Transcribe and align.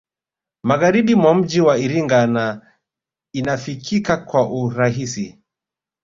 Magharibi 0.63 1.15
mwa 1.15 1.35
mji 1.35 1.61
wa 1.61 1.77
Iringa 1.77 2.27
na 2.27 2.61
inafikika 3.33 4.17
kwa 4.17 4.49
urahisi 4.53 5.39